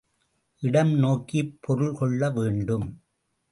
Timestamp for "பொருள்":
1.61-1.93